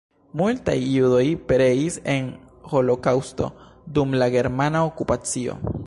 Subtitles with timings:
[0.39, 2.31] Multaj judoj pereis en
[2.73, 3.51] holokaŭsto
[3.99, 5.61] dum la germana okupacio.